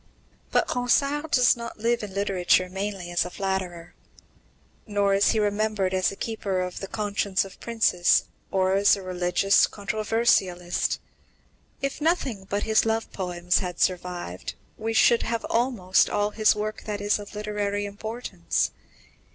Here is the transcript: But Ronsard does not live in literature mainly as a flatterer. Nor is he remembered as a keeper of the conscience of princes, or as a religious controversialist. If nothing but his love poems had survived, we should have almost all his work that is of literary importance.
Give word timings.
But 0.51 0.67
Ronsard 0.75 1.29
does 1.29 1.55
not 1.55 1.77
live 1.77 2.01
in 2.01 2.15
literature 2.15 2.67
mainly 2.69 3.11
as 3.11 3.23
a 3.23 3.29
flatterer. 3.29 3.93
Nor 4.87 5.13
is 5.13 5.29
he 5.29 5.37
remembered 5.39 5.93
as 5.93 6.11
a 6.11 6.15
keeper 6.15 6.59
of 6.61 6.79
the 6.79 6.87
conscience 6.87 7.45
of 7.45 7.59
princes, 7.59 8.23
or 8.49 8.73
as 8.73 8.95
a 8.95 9.03
religious 9.03 9.67
controversialist. 9.67 10.99
If 11.83 12.01
nothing 12.01 12.47
but 12.49 12.63
his 12.63 12.83
love 12.83 13.13
poems 13.13 13.59
had 13.59 13.79
survived, 13.79 14.55
we 14.75 14.93
should 14.93 15.21
have 15.21 15.45
almost 15.51 16.09
all 16.09 16.31
his 16.31 16.55
work 16.55 16.85
that 16.85 16.99
is 16.99 17.19
of 17.19 17.35
literary 17.35 17.85
importance. 17.85 18.71